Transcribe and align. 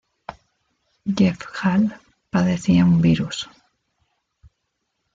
Jeff 1.15 1.37
Hall 1.61 1.95
padecía 2.31 2.83
un 2.85 3.01
virus. 3.03 3.47